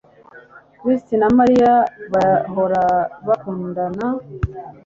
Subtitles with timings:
[0.79, 1.73] Chris na Mariya
[2.13, 2.81] bahora
[3.27, 4.05] bakundana